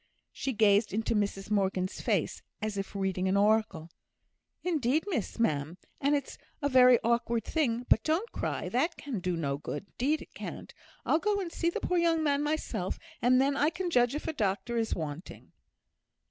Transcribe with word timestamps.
She 0.31 0.51
gazed 0.53 0.89
up 0.89 0.93
into 0.95 1.13
Mrs 1.13 1.51
Morgan's 1.51 2.01
face, 2.01 2.41
as 2.59 2.75
if 2.75 2.95
reading 2.95 3.27
an 3.27 3.37
oracle. 3.37 3.91
"Indeed, 4.63 5.03
miss, 5.05 5.37
ma'am, 5.37 5.77
and 5.99 6.15
it's 6.15 6.39
a 6.59 6.67
very 6.69 6.97
awkward 7.03 7.43
thing. 7.43 7.85
But 7.87 8.01
don't 8.03 8.31
cry, 8.31 8.67
that 8.69 8.97
can 8.97 9.19
do 9.19 9.37
no 9.37 9.57
good, 9.57 9.85
'deed 9.99 10.23
it 10.23 10.33
can't. 10.33 10.73
I'll 11.05 11.19
go 11.19 11.39
and 11.39 11.51
see 11.51 11.69
the 11.69 11.81
poor 11.81 11.99
young 11.99 12.23
man 12.23 12.41
myself, 12.41 12.97
and 13.21 13.39
then 13.39 13.55
I 13.55 13.69
can 13.69 13.91
judge 13.91 14.15
if 14.15 14.27
a 14.27 14.33
doctor 14.33 14.75
is 14.75 14.95
wanting." 14.95 15.51